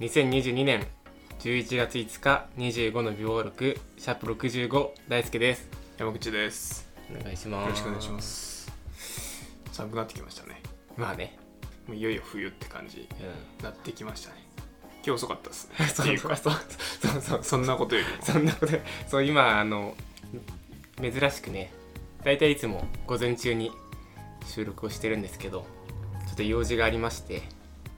[0.00, 0.84] 2022年
[1.38, 5.68] 11月5日25の秒録シャープ65大輔です。
[5.96, 6.90] 山口です。
[7.16, 7.64] お願いします。
[7.64, 8.72] よろしくお願いします。
[9.70, 10.60] 寒くなってきましたね。
[10.96, 11.38] まあね。
[11.86, 13.08] もういよいよ冬って感じ。
[13.62, 14.44] なってきましたね。
[14.94, 15.86] 今日遅かったですね。
[15.86, 16.36] そうそう。
[16.36, 17.44] そうそう。
[17.44, 18.24] そんなことよりも。
[18.24, 18.72] そんなこと
[19.06, 19.94] そう今あの
[21.00, 21.72] 珍しくね
[22.24, 23.70] 大体いつも午前中に
[24.46, 25.64] 収録をしてるんですけど
[26.26, 27.42] ちょっと用事がありまして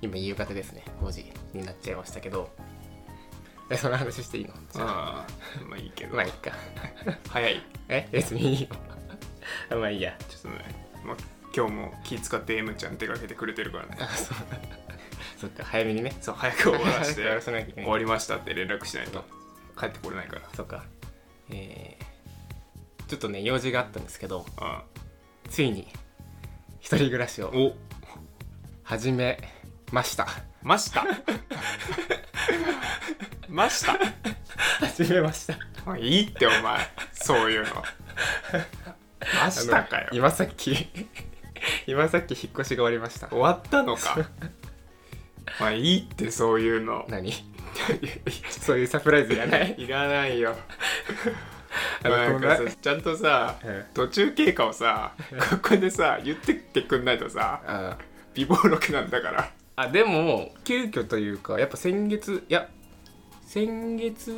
[0.07, 2.51] 今夕方ですね5時になっちゃいましたけど。
[3.69, 4.55] えその話していいの？
[4.73, 4.87] じゃあ。
[4.87, 5.27] あ
[5.61, 6.15] あまあいいけど。
[6.15, 6.53] まあいいか。
[7.29, 7.63] 早い。
[7.89, 8.69] え別にいいよ。
[9.71, 10.17] あまあいいや。
[10.29, 10.65] ちょっとね、
[11.05, 11.17] まあ、
[11.55, 13.97] 今日も気使って M ちゃん手がけてくれてるからね。
[14.01, 14.39] あそう。
[15.37, 16.17] そっか早めにね。
[16.21, 17.41] そう早く終わらして
[17.75, 19.25] 終わりましたって連絡しないと
[19.79, 20.43] 帰ってこれないから。
[20.55, 20.85] そっか。
[21.51, 24.85] えー、ちょっとね用事があったんですけどあ。
[25.51, 25.89] ついに
[26.81, 27.77] 一人暮らしをお。
[28.85, 29.39] 始め
[29.93, 30.27] ました。
[30.63, 31.05] ました？
[33.49, 33.99] ました？
[34.81, 35.55] 始めました。
[35.85, 36.79] まあいいってお前。
[37.13, 37.71] そういうの。
[39.45, 40.09] ましたかよ。
[40.13, 40.89] 今さっき
[41.87, 43.29] 今さっき引っ越しが終わりました。
[43.29, 44.19] 終わったのか。
[45.61, 47.07] まあいいってそういうの。
[47.09, 47.33] 何？
[48.51, 49.75] そういうサプライズやない？
[49.79, 50.57] いらないよ。
[52.03, 55.13] なんかさちゃんとさうん途中経過をさ
[55.51, 57.99] ここでさ言ってってくんないとさあ
[58.35, 62.69] 美貌録なんだからあでも急遽というかやっぱ先月いや
[63.43, 64.31] 先月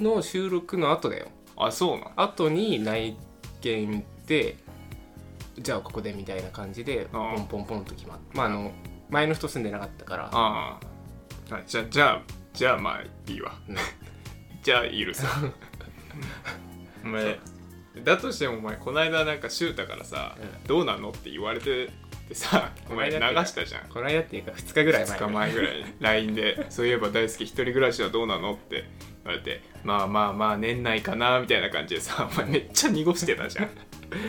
[0.00, 1.28] の収録の後だよ。
[1.56, 3.16] あそうなん後に内
[3.60, 4.56] 見行って
[5.58, 8.36] じゃあここでみたいな感じでポンポンポンと決まって。
[8.36, 8.72] まああの
[9.08, 10.24] 前の人住んでなかったから。
[10.32, 10.78] あ
[11.52, 11.56] あ。
[11.56, 13.52] あじゃあじゃあじゃあまあいいわ。
[13.68, 13.76] うん。
[14.62, 15.24] じゃあ許す
[17.04, 17.38] お前
[18.02, 21.10] だとしてもお前この間なんかシュータからさ、うどうなの？
[21.10, 21.90] って言われて
[22.28, 23.88] てさお前流この間ってしたじゃん。
[23.88, 28.84] この間っていうか2日ぐらい前2日前ぐらいに LINE で「そういえば大好き一人暮らしはどうなの?」って
[29.24, 33.64] 言われて「まあまあまあ年内かな」みたいな感じでさお前めっちゃ濁してたじゃん。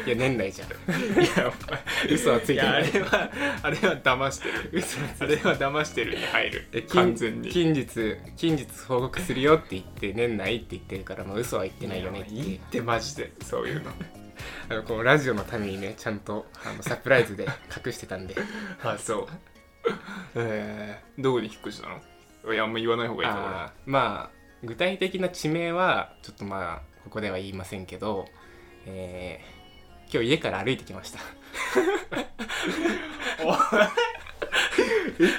[0.07, 0.69] いや年内じゃん。
[1.23, 2.57] いやお前嘘はついてい。
[2.57, 4.69] やあないれはあれは騙してる。
[4.73, 7.49] 嘘あれは騙してるに入える完全に。
[7.51, 7.85] 近日
[8.35, 12.33] 近日報告するよって言って年内って言ってるから、まあ、嘘は言ってないよねって。
[12.33, 13.91] いいってマジでそういうの
[14.69, 17.47] あのこのラジオのためにねちゃんとあのサプライズで
[17.85, 18.35] 隠してたんで。
[18.83, 19.27] あそう。
[20.35, 22.53] えー、どこに引っ越したの？
[22.53, 28.27] いやあんま言わない方がいいと思うあーまあ具体的な地名はちょっとまあここでは言いませんけど、
[28.85, 29.57] えー
[30.09, 31.19] 今日家から歩いてきました。
[32.17, 32.25] え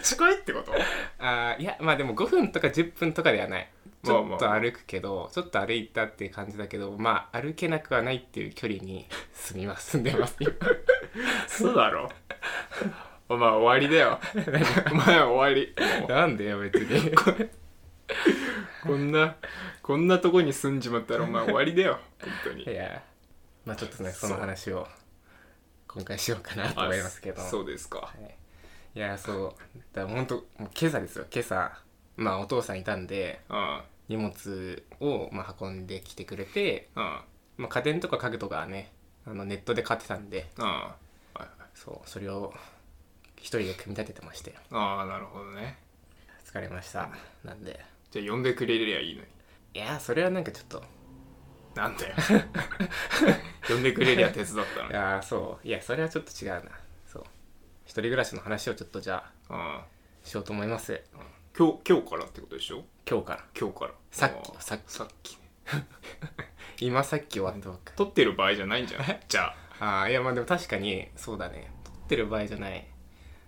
[0.02, 0.72] 近いってこと？
[1.18, 3.68] あーいやまあでも5分とか10分とかではない。
[4.04, 10.52] ちょっと歩くけど、ちょっと歩いたっていう感じだけどまあ歩けなくはないっていう距離に住みます住んでます今。
[11.48, 12.08] そうだろ？
[13.28, 14.20] お前終わりだよ。
[14.92, 15.74] お前終わり。
[16.08, 17.12] なんでよ別に。
[18.84, 19.36] こんな
[19.82, 21.98] こんなとこに住んじまったらお前終わりだよ。
[22.22, 22.62] 本当に。
[22.62, 23.02] いや
[23.66, 24.86] まあちょっとねその話を
[25.88, 27.42] 今回しようかなと思いますけど。
[27.42, 27.98] そうですか。
[27.98, 28.34] はい
[28.98, 29.78] いやそう。
[29.92, 31.26] だから本当今朝ですよ。
[31.32, 31.70] 今朝
[32.16, 33.80] まあお父さんいたんでうん。
[34.08, 37.02] 荷物をまあ運んできてくれて、うん。
[37.58, 38.90] まあ、家電とか家具とかはね
[39.24, 40.50] あのネットで買ってたんで。
[40.58, 40.82] うん。
[41.76, 42.52] そうそれを
[43.36, 44.52] 一人で組み立ててまして。
[44.72, 45.78] ああなるほどね。
[46.44, 47.08] 疲れました。
[47.44, 47.78] なんで。
[48.10, 49.28] じゃあ呼んでくれりゃいいのに。
[49.74, 50.82] いやそれはなんかちょっと。
[51.76, 52.16] なんだよ。
[53.68, 55.68] 呼んでくれりゃ手伝ったの いやそう。
[55.68, 56.80] いやそれはちょっと違うな
[57.88, 59.80] 一人暮らしの話をちょっとじゃあうん。
[60.22, 61.02] しようと思います。
[61.56, 62.84] 今日今日からってことでしょ？
[63.08, 63.44] 今日から。
[63.58, 63.92] 今日から。
[64.10, 64.92] さっきあーさっき。
[64.92, 65.38] さっき
[66.84, 70.00] 今さっき終わったばっか撮ってる場合じゃないんじゃない じゃあ。
[70.02, 71.72] あいやまあでも確かにそうだね。
[71.84, 72.86] 撮ってる場合じゃない。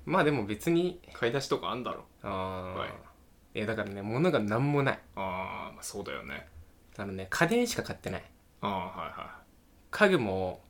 [0.06, 2.06] まあでも別にあ買い出しとかあんだろ。
[2.22, 2.90] ああ、はい。
[3.54, 4.98] いやだからね物が何もない。
[5.16, 6.48] ああまあそうだよね。
[6.96, 8.24] あのね家電しか買ってない。
[8.62, 9.40] ああはいは
[9.90, 10.62] 家具も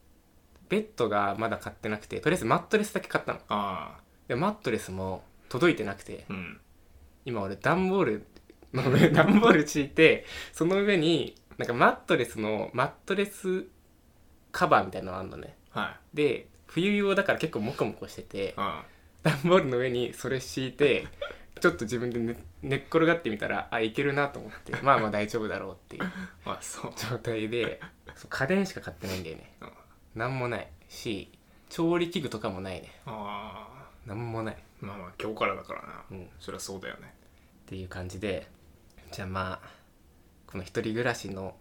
[0.70, 3.38] ベッドがまだ買ってなくてとりあえずマットレスだけ買ったの。
[3.38, 4.00] いああ。
[4.28, 6.24] でマットレスも届いてなくて。
[6.30, 6.60] うん。
[7.26, 8.26] 今俺段ボール
[8.72, 13.66] の上段ボール敷いてその上になんかマットレスのマットレス
[14.52, 15.56] カバーみたいなのがあるのね。
[15.70, 16.16] はい。
[16.16, 18.84] で冬用だから結構モコモコしててあ
[19.22, 21.08] 段ボールの上にそれ敷いて
[21.60, 26.04] ちょっと自分で寝寝っ転がってみたらあいけるなと思ってまあまあ大丈夫だろうっていう
[26.46, 26.92] ああそう。
[26.96, 27.80] 状態で
[28.14, 29.52] そう家電しか買ってないんだよね。
[29.60, 29.68] うん
[30.14, 30.68] なんもない。
[30.88, 31.30] し
[31.68, 32.90] 調理器具とかもないね。
[33.06, 33.68] あ
[34.06, 34.56] あなんもない。
[34.80, 36.28] まあまあ今日からだからな、うん。
[36.40, 37.14] そりゃそうだよね。
[37.66, 38.48] っていう感じで
[39.12, 39.68] じゃあまあ
[40.46, 41.54] この一人暮らしの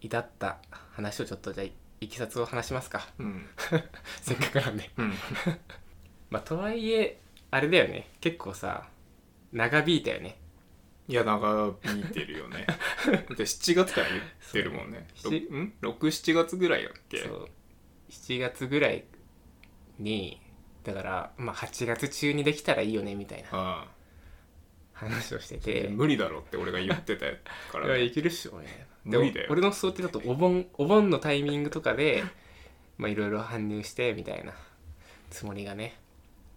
[0.00, 0.58] 至った
[0.92, 1.66] 話をちょっとじゃあ
[2.00, 3.06] いきさつを話しますか。
[3.18, 3.46] うん。
[4.20, 4.90] せっかくなんで。
[4.96, 5.14] うん。
[6.30, 7.20] まあとはいえ
[7.50, 8.10] あれだよね。
[8.20, 8.88] 結構さ
[9.52, 10.38] 長引いたよね。
[11.08, 12.64] いや長引いてるよね。
[13.36, 15.08] で7月から言ってるもんね。
[15.16, 15.48] そうし
[15.82, 17.18] 67月ぐらいやっけ？
[17.18, 17.48] そう
[18.12, 19.04] 7月ぐらい
[19.98, 20.40] に
[20.84, 23.86] だからまあ8月中にできたらいいよねみたいなあ
[24.92, 27.26] 話をしてあて無理だろって俺が言ってた
[27.78, 29.48] かいやいけるっしょねで無理だよ。
[29.50, 32.22] 俺の想定だとお盆お盆のタイミングとかで
[32.98, 34.52] まあいろいろ搬入してみたいな。
[35.30, 35.96] つもりがね。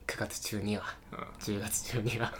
[0.07, 0.83] 9月中には。
[1.11, 2.33] うん10月中には。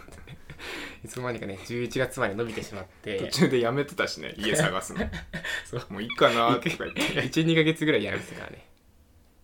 [1.04, 3.18] いつの間にかね11月まで伸びてしまって。
[3.18, 5.00] 途中でやめてたしね家探すの。
[5.64, 5.86] そう。
[5.90, 7.02] もういいかなとか言って。
[7.02, 8.64] 12ヶ月ぐらいやるんですからね、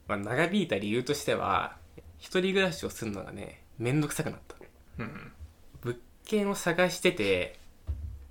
[0.08, 1.76] まあ、長引いた理由としては
[2.18, 4.56] 一人暮らしをするのがねめんどくさくなった。
[4.98, 5.32] うん。
[5.82, 7.58] 物件を探してて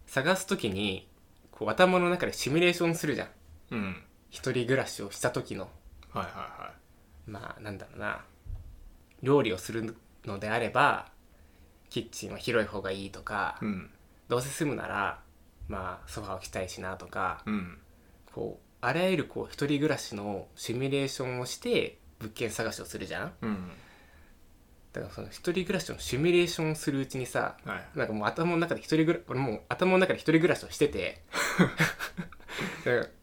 [0.05, 1.07] 探す時に
[1.51, 3.27] こう頭の中でシミュレーションするじゃん。
[3.71, 4.03] うん。
[4.29, 5.69] 一人暮らしをした時の。
[6.11, 6.71] はいはいは
[7.27, 8.23] まあなんだろうな。
[9.21, 9.95] 料理をする
[10.25, 11.09] のであれば
[11.89, 13.89] キッチンは広い方がいいとか、いうん。
[14.27, 15.19] どうせ住むなら
[15.67, 17.77] まあソファー置きたいしなとか、うん。
[18.33, 23.33] こうあらゆるこう一人暮らしのシミュレーションをして物件探しをするじゃん。
[23.41, 23.71] うん
[24.93, 27.97] だからその一人暮らしのシミュレーションをするうちにさはい。
[27.97, 31.21] なんかもう頭の中で一人暮ら俺もう頭の中で一人暮らしをしてて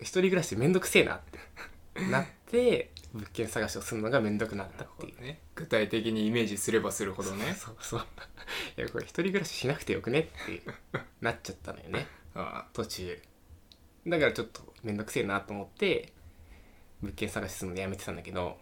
[0.00, 1.38] 一人暮らしめんどくせえなって
[2.10, 5.20] なって物件探しをするのがめんどくなったっていう。
[5.20, 5.40] ね。
[5.54, 7.54] 具体的にイメージすればするほどね。
[7.54, 8.06] そうそう
[8.78, 10.62] いやこれ一人暮らししなくてよくねっていう
[11.20, 12.06] なっちゃったのよね。
[12.34, 12.66] あ。
[12.72, 13.20] 途中
[14.08, 16.12] だからちょっとめんどくせえなと思って
[17.00, 18.56] 物件探しするのやめてたんだけど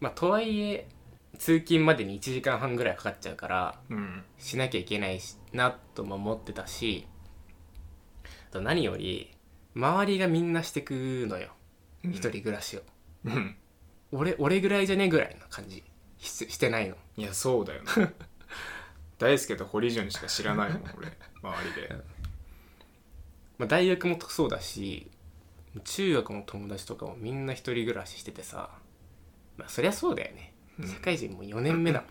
[0.00, 0.88] まあとはいえ
[1.38, 7.06] 通勤までに1時間半ぐらいかかっちゃうからあうんしなきゃいけないしなとも思ってたし
[8.50, 9.36] あと何より
[9.76, 11.50] 周りがみんなしてくのよ。
[12.02, 12.10] うん。
[12.12, 12.80] 一人暮らしを、
[13.26, 13.56] うん。
[14.10, 15.84] 俺俺ぐらいじゃねぐらいの感じ。
[16.18, 16.96] ししてないの。
[17.18, 18.14] いやそうだよね
[19.18, 21.08] 大輔と堀潤しか知らないもん俺。
[21.42, 21.94] 周りで
[23.58, 25.10] まあ、大学もそうだし
[25.84, 28.70] 中学の友達とかもみんな一人暮らししててさ
[29.56, 30.54] まあそりゃそうだよね。
[30.78, 30.88] うん。
[30.88, 32.08] 社会人も4年目だもん、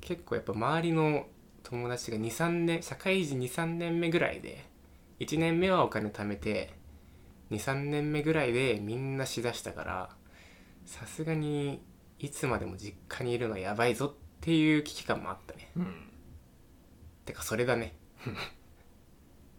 [0.00, 1.26] 結構やっぱ周りの
[1.62, 4.64] 友達が23年社会人23年目ぐらいで
[5.20, 6.72] 1年目はお金貯めて
[7.50, 10.10] 23年目ぐらいでみんなしだしたから
[10.84, 11.82] さすがに
[12.18, 15.70] いつまでも実家にいるのはやばいぞっていう危機感もあったね。
[15.76, 16.10] うん。
[17.24, 17.94] てかそれだね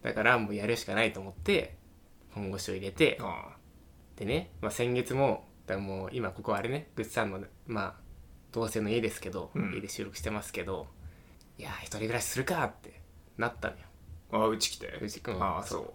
[0.02, 1.76] だからもうやるしかないと思って
[2.32, 3.56] 本腰を入れてあ
[4.16, 8.08] でね、まあ、先月もだからもう今ここあれねグッズさんのまあ
[8.52, 9.74] 同性の家ですけど、うん。
[9.74, 10.88] 家で収録してますけど
[11.60, 13.02] いやー一人暮らしするかって
[13.38, 13.82] なったのよ。
[14.32, 14.88] ああうち来て。
[15.02, 15.80] うちうんああそう。
[15.80, 15.94] そう。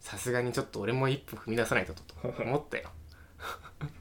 [0.00, 2.02] さすがにちょっと俺も一歩踏み出さないとと
[2.42, 2.90] 思ったよ。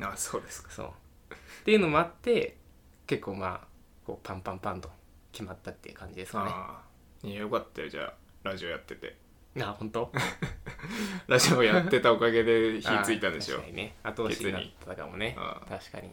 [0.01, 0.71] あそうですか。
[0.71, 0.87] そう。
[0.87, 2.57] っていうのもあって
[3.05, 3.67] 結構まあ
[4.05, 4.89] こうパンパンパンと
[5.31, 6.51] 決まったっていう感じですかね。
[6.51, 6.81] あ
[7.23, 7.27] あ。
[7.27, 8.13] いやよかったよじゃあ
[8.43, 9.17] ラジオやってて
[9.61, 10.11] あ本当？
[11.27, 13.57] ラジオやってたおかげで火ついたんでしょ？
[13.57, 13.95] 確かにね。
[14.03, 15.35] 後押しになったかもね。
[15.37, 15.77] あー。
[15.77, 16.11] 確かに。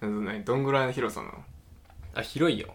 [0.00, 1.44] 何どんぐらいの広さなの？
[2.14, 2.74] あ広いよ。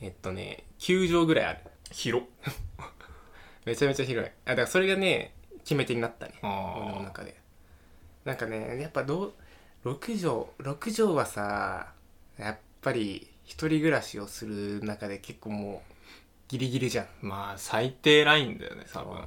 [0.00, 1.58] えっとね9畳ぐらいある。
[1.92, 2.24] 広
[3.66, 4.32] めちゃめちゃ広い。
[4.46, 6.34] あだからそれがね決め手になったね。
[6.42, 6.50] 俺
[6.94, 7.38] の中で。
[8.24, 9.34] なんかねやっぱど
[9.84, 11.92] う6畳6畳はさ
[12.38, 15.89] やっぱり一人暮らしをする中で結構もう
[16.50, 17.06] ギリギリじゃん。
[17.22, 19.24] まあ最低ラインだよね多分。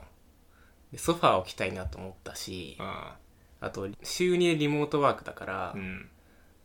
[0.91, 3.15] でソファー置きたいなと思ったしあ
[3.61, 6.09] あと週2でリモートワークだからあ、うん。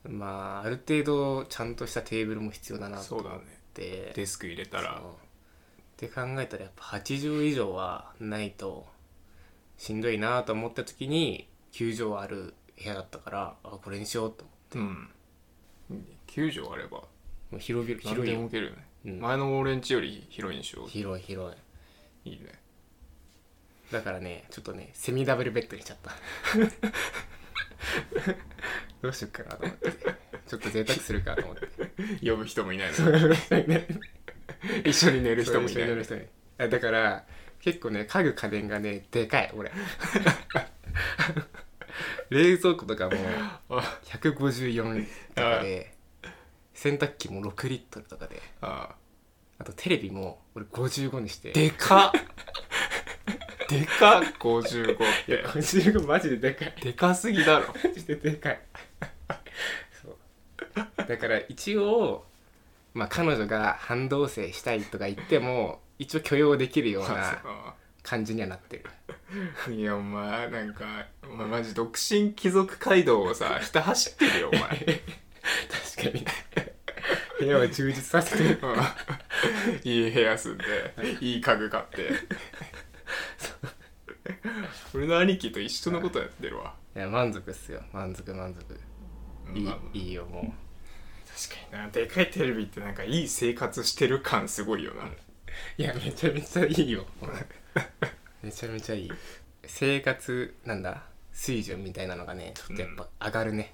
[0.05, 3.45] まあある程度ちゃんとしたテーブルも必要だなと思っそうだね。
[3.75, 4.99] てデスク入れたら。
[5.01, 5.11] そう。
[5.13, 5.15] っ
[5.97, 8.87] て考えたらやっぱ8畳以上はないと
[9.77, 14.45] しんどいなと思った時に9畳ある部屋だったからあこれにしようと
[14.75, 15.09] うん。
[16.27, 17.09] 9畳あればも
[17.55, 18.39] う広々何で広いよ。
[18.41, 19.21] も置けるよね、うん。
[19.21, 21.57] 前の俺んちより広いんでしょ広い広
[22.25, 22.31] い。
[22.31, 22.59] いいね。
[23.91, 26.13] だからねちょっとねセミダブルベッドにしちゃった。
[29.01, 29.93] どうしよっかなと思って。
[30.47, 31.69] ちょっと贅沢するかと思って。
[32.29, 33.17] 呼ぶ人もいないのに。
[34.85, 36.23] 一緒に寝る人もいないそう一緒に寝る人に
[36.59, 37.25] あだから
[37.61, 39.71] 結構ね家具家電がねでかい俺。
[42.31, 43.17] 冷蔵庫とかも
[43.71, 44.01] あ。
[44.05, 45.95] 154とかで
[46.79, 48.41] 洗濯機も6リットルとかで。
[48.61, 48.95] あ
[49.59, 49.65] あ。
[49.65, 51.51] とテレビも俺55にして。
[51.51, 52.13] でかっ。
[53.69, 56.75] でかっ55っいやて55マジででかい。
[56.81, 57.75] でかすぎだろ。
[57.85, 58.61] マジででかい。
[60.01, 60.17] そう。
[61.09, 62.25] だから一応
[62.95, 68.85] まあ彼女が半同棲したいとか言っても一応許容できるようなあ感じにはなってる。
[69.67, 75.03] あいやお前なんかお前マジ独身貴族街道をさひた走ってるよお前。
[75.99, 76.25] 確かに
[77.39, 78.45] 部屋を充実させて。
[78.45, 79.89] るうん。
[79.89, 80.65] いい部屋住んで
[81.21, 82.11] いい家具買って。
[84.95, 86.75] 俺の兄貴と一緒のことやってるわ。
[86.97, 87.83] いや満足っすよ。
[87.93, 88.81] 満足満足。
[89.55, 90.45] いい,、まあいいよもう。
[91.31, 91.91] 確かにな。
[91.91, 95.05] でかいテレビってなんかいい生活してる感すごいよな。
[95.77, 97.07] いやめちゃめちゃいいよ。
[98.43, 99.13] めちゃめちゃいい。
[99.65, 101.03] 生活なんだ？
[101.33, 103.73] 水準みたいなのがねちょっとやっぱ上がるね、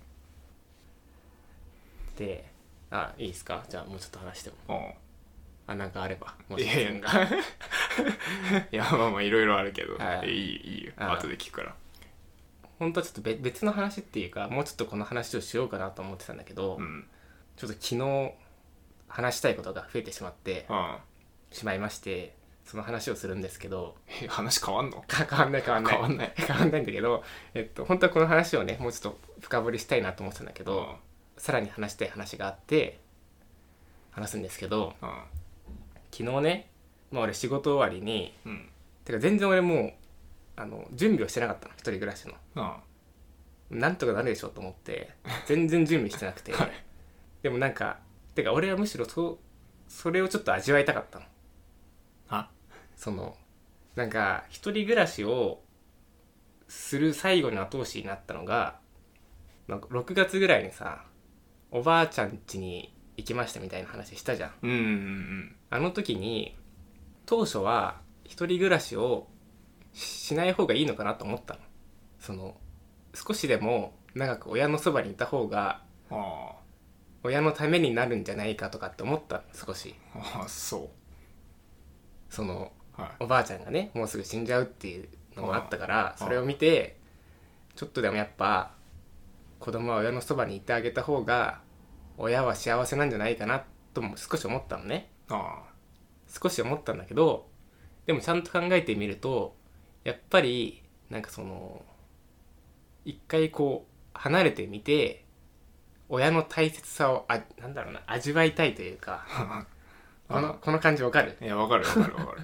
[2.18, 2.44] で
[2.90, 3.64] あいいですか？
[3.68, 4.56] じゃあもうちょっと話しても。
[4.68, 4.94] うん。
[5.66, 6.34] あなんかあれば。
[6.48, 6.90] もいやいや
[8.72, 10.28] いやまあまあいろいろあるけど、はい。
[10.28, 10.92] い、いいいよ。
[10.98, 11.74] あ後で聞くから。
[12.78, 17.08] 本当はちょっと別別の話っていうかもうちょっとこの話をしようかなと思ってたんだけど、うん。
[17.56, 18.32] ちょっと昨日
[19.08, 20.98] 話したいことが増えてしまってあ
[21.52, 25.02] しまいましてその話をするんですけどえ話変わんの？
[25.06, 25.94] か変わんない変わんない。
[25.94, 26.32] 変わんない。
[26.36, 27.22] 変わんないんだけど、
[27.54, 30.98] えっと、本当はこの話をねもうちょっと深掘りしたいなと思ってたんだけど、
[31.44, 33.00] さらに話したい話があって
[34.12, 35.08] 話すんですけどうん。
[36.10, 36.70] 昨日ね、
[37.10, 38.70] まあ、俺仕事終わりにうん。
[39.04, 39.92] てか全然俺もう
[40.56, 42.34] あの準備をしてなかったの一人暮らしの。
[42.54, 42.80] あ
[43.68, 45.10] なんとかなるでしょうと思って
[45.44, 46.70] 全然準備してなくて、 はい。
[47.42, 47.98] でもなんか
[48.34, 49.38] てか俺はむしろそ
[49.86, 51.26] それをちょっと味わいたかったの。
[52.30, 52.50] あ
[52.96, 53.36] その
[53.96, 55.60] なんか一人暮らしを
[56.68, 58.78] する最後の後押しになったのが
[59.68, 61.04] なんか6月ぐらいにさ
[61.74, 64.52] おばあちゃん家に行きましたみたいな話したじゃん。
[64.62, 66.56] うんうんうんあの時に
[67.26, 69.26] 当初は一人暮らしを
[69.92, 71.60] ししない方がいいのかなと思ったの。
[72.20, 72.56] その
[73.12, 76.52] 少しでも長く親のそばにいた方があ
[77.24, 79.96] 親のためになるんじゃないかとかって思ったの少し。
[80.14, 80.90] ああそ
[82.30, 83.10] そのうはい。
[83.18, 86.96] おばあちゃんがねもうすぐ死んじゃうっていうのがあったからあそれを見て
[87.74, 88.70] ちょっとでもやっぱ
[89.58, 91.63] 子供は親のそばにいてあげた方が
[92.16, 95.10] 親は幸せなんじゃないかなとも少し思ったのね。
[95.28, 95.62] あ
[96.28, 97.48] 少し思ったんだけど
[98.06, 99.54] でもちゃんと考えてみると
[100.04, 101.82] やっぱりなんかその
[103.04, 105.24] 一回こう離れてみて
[106.08, 109.66] 親の大切さをあなんだろうな味わいたいというかあ
[110.28, 111.36] このこの感じわかる？
[111.40, 112.42] いやわかるわかるわかる。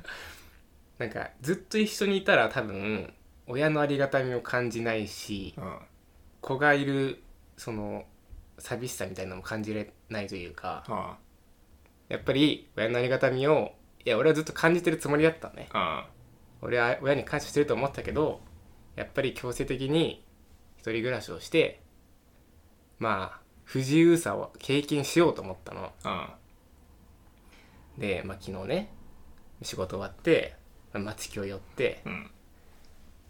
[0.98, 3.12] なんかずっと一緒にいたら多分
[3.46, 5.78] 親のありがたみを感じないしうん
[6.42, 7.22] 子がいる
[7.56, 8.04] その
[8.60, 11.16] 寂しさみたいなのも感じれないというかあ。
[12.08, 13.72] やっぱり親のありがたみを
[14.04, 16.06] いや俺はずっと感じてるつもりだったのねあ。
[16.62, 18.40] 俺は親に感謝してると思ったけど
[18.96, 20.24] やっぱり強制的に
[20.76, 21.80] 一人暮らしをして
[22.98, 25.92] まあ不自由さを経験しようと思ったの。
[26.02, 26.34] あ。
[27.98, 28.92] で、まあ、昨日ね
[29.62, 30.56] 仕事終わって
[30.92, 32.30] まあ松木を寄って、うん。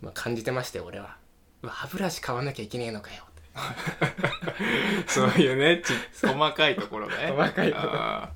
[0.00, 1.18] まあ、感じてましたよ俺は。
[1.62, 3.24] うわ歯ブラシ買わなきゃいけねえのかよ
[5.06, 5.92] そういうねち
[6.26, 7.32] 細かいところね。
[7.36, 7.92] 細かいところ。
[7.94, 8.30] あ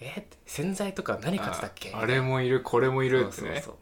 [0.00, 1.92] えって洗剤とか何買ってたっけ？
[1.94, 3.48] ああれもいるこれもいるってね。
[3.48, 3.74] そうそうそう。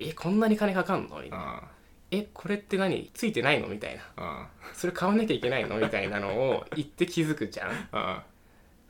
[0.00, 1.16] えこんなに金かかんの？
[1.22, 1.38] みたいな。
[1.38, 1.62] あ
[2.10, 3.10] えこれって何？
[3.14, 3.68] ついてないの？
[3.68, 4.02] みたいな。
[4.16, 5.76] あそれ買わなきゃいけないの？
[5.78, 7.88] みたいなのを言って気づくじゃん。
[7.92, 8.24] あ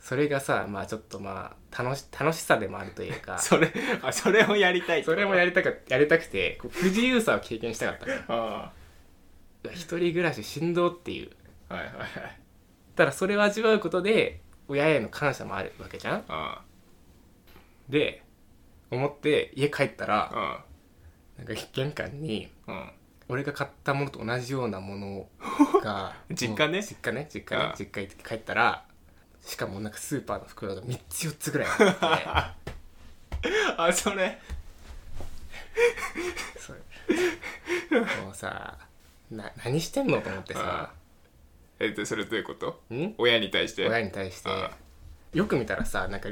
[0.00, 3.34] それがさまあちょっとまあ楽し楽しさでもあるというか。
[3.34, 3.70] あ それ
[4.02, 8.72] あそれをやりたいそれもやりたかやりたくてこう不自由さを経験したかったからあ
[9.72, 11.30] 一人暮らししんどっていう。
[11.68, 12.08] あはいはいはい。
[12.96, 16.24] ただそれを味わうことで親への感謝もあるわけじゃん。
[16.28, 16.62] あ
[17.88, 18.22] で
[18.90, 20.64] 思って家帰ったらあ
[21.36, 22.50] なんか玄関に
[23.28, 25.28] 俺が買ったものと同じようなもの
[25.82, 26.78] が 実家ね。
[26.78, 27.68] もう実家ね実家ああ。
[27.70, 28.84] ね実家行って帰ったら
[29.40, 32.72] しかもなんかスーパーの袋が3つ4つぐらいあって。
[33.76, 34.38] あそれ。
[36.58, 38.76] それもうさ
[39.30, 40.92] な何してんのと思ってさ。
[41.80, 42.80] えっとそれどういうこと？
[42.92, 43.14] ん？
[43.18, 43.86] 親に対して？
[43.88, 44.48] 親に対して。
[44.50, 44.70] あ
[45.34, 46.28] よく見たらさなんか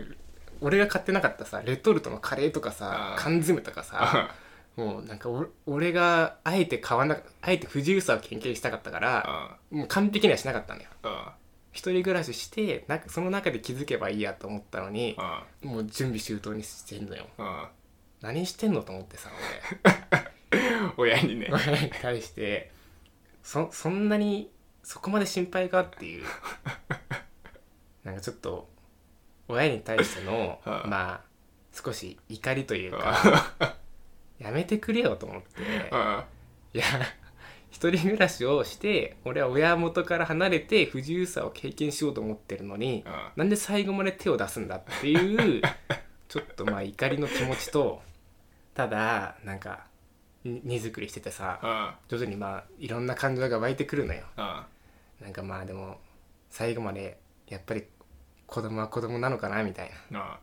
[0.61, 4.35] 俺が買ってなかったさレトルトのカレーとかさあ缶詰とかさあ
[4.81, 10.91] もうなんかお俺があえて買わなあえて不自由さを経験したかったからあもう完璧にはしなかったんだよ。
[11.03, 11.35] あ
[11.73, 17.27] 一人暮らししてなんかその中で気づけばいいやと思ったのにあもう準備周到にしてんのよ。
[17.37, 17.71] あ
[18.23, 19.29] 何してんのと思ってさ
[20.97, 21.49] 親にね。
[21.53, 22.71] 俺 親に対して
[23.47, 24.51] そそんなに
[24.83, 26.25] そこまで心配かっていう。
[28.03, 28.69] なんかちょっと
[29.47, 31.21] 親に対しての はあまあ
[31.73, 33.17] 少し怒りというか
[33.61, 33.77] あ
[34.41, 35.49] やめてくれよと思って。
[35.93, 36.27] あ
[36.75, 36.79] い。
[36.79, 36.85] や
[37.71, 45.63] 一人暮らしをして俺は親元から離れて不自由さを経験しようと思ってるのにあなんで最後まで手を出すんだっていう
[46.27, 48.03] ちょっとまあ怒りの気持ちと
[48.75, 49.96] ただなんかに
[50.65, 54.25] 荷造りしててさあ徐々にまあいろんな感情が湧いてくるのよ。
[54.37, 54.67] あ
[55.21, 55.99] なんかまあでも
[56.51, 57.85] 最後までやっぱり
[58.47, 60.21] 子供は子供なのかなみたいな。
[60.21, 60.39] あ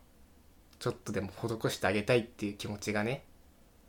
[0.79, 3.23] ちょっとでも施してあげたいっていう気持ちがね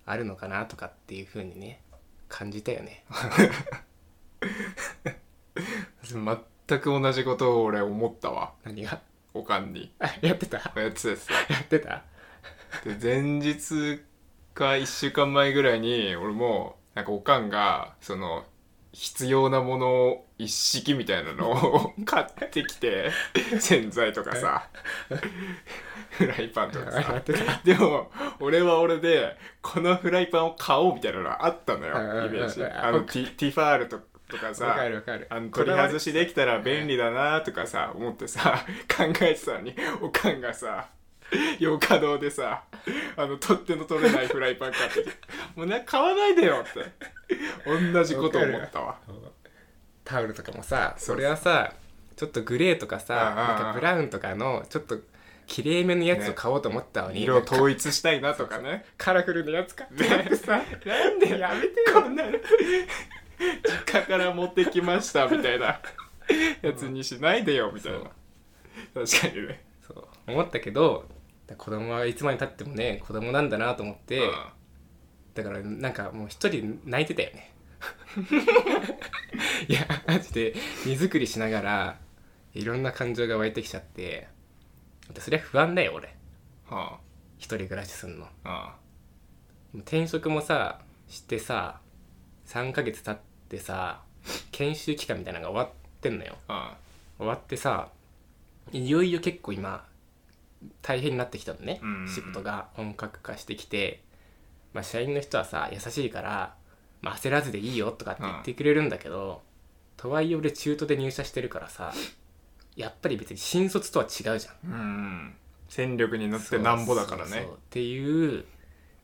[0.06, 1.80] あるのかなとかっていう風にね
[2.28, 3.04] 感じたよね。
[6.68, 8.52] 全く同じことを俺思ったわ。
[8.64, 9.00] 何が？
[9.32, 9.92] おかんに。
[9.98, 10.58] あやってた？
[10.58, 11.16] やってたや
[11.60, 12.04] ってた？
[12.84, 14.02] で前日
[14.54, 18.44] か1週間前ぐらいに俺もなんかおかんがその
[18.92, 23.10] 必要なものを一式みたいなのを 買ってきて
[23.58, 24.68] 洗剤とかさ。
[26.14, 27.22] フライパンとかやさ
[27.64, 28.08] でも
[28.38, 32.60] 俺は俺でこのフライパンを買おうみたいなのがあったのうんよイメージ。
[32.60, 35.26] うんあのティティファールととかさわかるわかる。
[35.28, 38.64] あの取り外しできたら便利だなとかさ思ってさ
[38.96, 40.86] 考えてたのにおかんがさ
[41.58, 42.64] 洋華堂でさ
[43.16, 45.12] あの取っ手の取れないフライパン買ってきて。
[45.56, 46.92] もうね買わないでよって。
[47.92, 48.98] 同じこと思ったわ。
[50.04, 51.72] タオルとかもさそれはさ
[52.16, 54.98] ちょっとグレーとかさなんかブラウンとかのちょっと
[55.46, 58.84] きれいめのやつを買おうと思ったのに、色を統一したいなとかね。
[58.96, 60.36] カラフルなやつ買って。
[60.36, 62.02] さ なんでやめてよ。
[62.02, 62.30] こんなの。
[62.32, 65.80] 実家から持ってきましたみたいな。
[66.62, 67.98] やつにしないでよみたいな。
[68.94, 69.64] 確かにね。
[69.86, 70.06] そう。
[70.26, 71.06] 思ったけど
[71.56, 74.32] 子供はいつまでたってもね子供なんだなと思って、うん。
[75.34, 77.52] だからなんかもう一人泣いてたよね。
[79.68, 80.54] いやマジで
[80.86, 81.98] 荷造りしながら
[82.54, 84.28] いろんな感情が湧いてきちゃって
[85.18, 86.14] そりゃ不安だよ俺。
[86.66, 86.98] は
[87.36, 88.26] 一人暮らしすんの。
[88.26, 88.30] あ。
[88.44, 88.76] あ
[89.78, 91.80] 転職もさしてさ
[92.46, 94.02] 3ヶ月経ってさ
[94.52, 96.36] 研修期間みたいなのが終わってんのよ。
[96.48, 96.76] あ。
[97.18, 97.90] 終わってさ
[98.72, 99.86] いよいよ結構今
[100.82, 102.08] 大変になってきたのね、うんうんうん。
[102.08, 104.02] 仕事が本格化してきて、
[104.72, 106.54] まあ、社員の人はさ優しいから、
[107.00, 109.42] まあ、焦らずでいいよとかって言ってくれるんだけど、
[109.96, 111.92] とはいえ俺中途で入社してるからさ
[112.76, 114.70] やっぱり別に新卒とは違うじゃん。
[114.70, 115.34] うん
[115.68, 117.42] 戦力に乗ってなんぼだからね。
[117.42, 118.44] っていう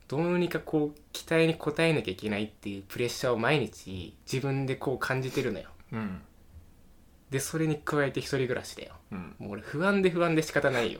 [0.07, 5.69] どうにかこう期待に応えなきゃいけないっていうプレッシャーを毎日自分でこう感じてるのよ。
[5.93, 6.21] うん
[7.31, 8.93] でそれに加えて一人暮らしだよ。
[9.11, 9.35] うん。
[9.39, 10.99] もう俺不安で不安で仕方ないよ。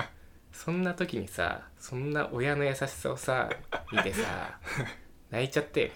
[0.52, 3.48] そんな時にさそんな親の優しさをさ
[3.90, 4.60] 見てさ
[5.30, 5.88] 泣いちゃってよ。
[5.88, 5.94] ね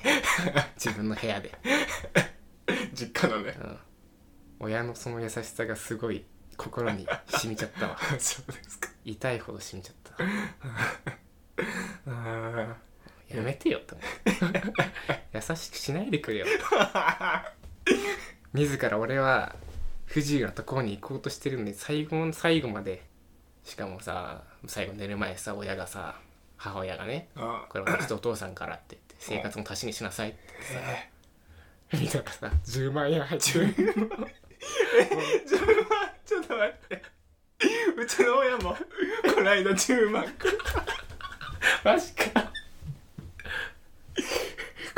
[0.77, 1.53] 自分の部屋で、
[2.95, 3.55] 実家のね。
[3.61, 3.79] うん、
[4.61, 6.25] 親のその優しさがすごい
[6.57, 7.99] 心に染みちゃったわ。
[8.19, 8.89] そうですか。
[9.05, 10.15] 痛いほど染みちゃった。
[12.11, 12.77] あ
[13.29, 14.05] やめてよと思
[14.49, 14.73] って
[15.33, 16.47] 優しくしないでくれよ。
[18.55, 19.57] 自ら俺は
[20.15, 23.03] 不自由なところに行こうとしてるのに最後の最後まで
[23.65, 26.15] しかもさ最後寝る前さ親がさ
[26.57, 30.39] 母親がねあこれ私とお父さんからって言って生活の足しにしなさいって
[31.91, 34.07] 言ってさ見たらさ10万円入ってるちょっと
[36.25, 37.03] ちょっと待って。
[37.97, 38.77] うちの親も
[39.35, 40.29] この間10万。
[40.39, 40.59] くれ
[41.83, 42.53] マジか。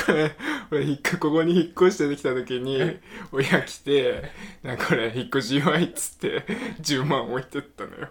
[0.05, 0.31] これ
[0.71, 2.99] 俺引っ越ここに引っ越してきた時に
[3.33, 4.31] 親来て
[4.63, 6.45] 「なんかこれ引っ越し祝い」っつって
[6.81, 8.09] 10万置いてったのよ。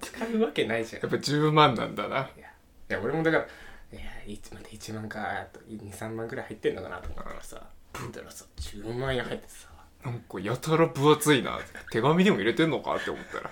[0.00, 1.02] 使うわけないじゃん。
[1.02, 2.30] やっぱ10万なんだな。
[2.36, 2.48] いや
[2.90, 3.44] いや俺もだから
[3.92, 7.62] いやいつまで1万かあと23万ぐらい入ってんのかなと思ったらさ。
[8.00, 9.68] 見たらさ10万円入ってさ。
[10.04, 11.58] なんかやたら分厚いな。
[11.90, 13.50] 手紙でも入れてんのかって思ったら。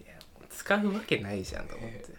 [0.00, 0.14] いや
[0.50, 2.13] 使うわけないじゃんと思って、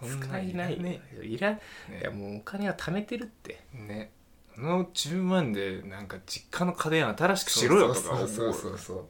[0.00, 0.54] そ使い。
[0.54, 1.38] ないねい。
[1.38, 1.58] らい
[2.02, 3.60] やもうお金は貯めてるって。
[3.72, 4.12] ね。
[4.56, 9.08] あの10万でなんか実家の家電新しくしろよとかそうそうそうそ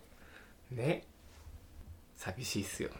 [0.73, 1.05] うね。
[2.17, 2.91] 寂しいっすよ。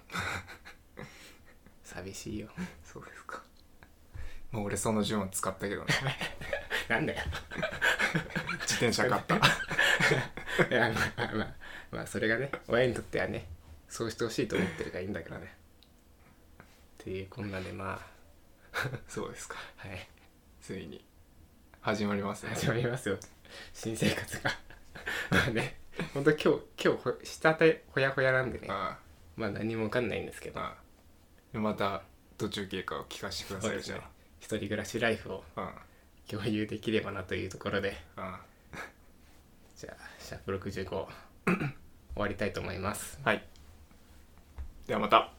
[1.83, 2.49] 寂しいよ。
[2.85, 3.43] そうですか。
[4.51, 5.89] もう俺その10万使ったけどね。
[6.89, 7.23] なんだよ。
[8.61, 9.37] 自転車買った。
[10.71, 11.55] いやまあまあ
[11.91, 13.47] まあそれがね親にとってはね
[13.89, 15.55] そうしてほしいと思ってるからいいんだけどね
[17.07, 18.01] っていうこんなでま
[19.07, 19.55] そうですか。
[19.85, 20.09] あはい。
[20.61, 21.05] ついに。
[21.81, 22.51] 始まりますね。
[22.51, 23.17] 始まりますよ。
[23.73, 24.51] 新生活が。
[25.31, 25.79] まあね。
[26.13, 26.47] 本当今日
[26.85, 28.67] 今日ほ下手ほやほやなんでね。
[28.69, 28.99] あ
[29.37, 30.59] まあ何も分かんないんですけど。
[30.59, 31.57] ああ。
[31.57, 32.03] あまた
[32.39, 35.73] 途中経過を聞かせてくださいじゃ一人暮らしライフをあ
[36.29, 37.97] 共有できればなというところで。
[38.17, 38.41] あ
[38.75, 38.79] あ。
[39.77, 41.09] じゃあシャープ65終
[42.17, 43.21] わりたいと思います。
[43.23, 43.47] はい。
[44.89, 45.36] ではまた